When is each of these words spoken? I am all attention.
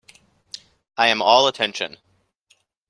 I 0.97 1.09
am 1.09 1.21
all 1.21 1.47
attention. 1.47 1.97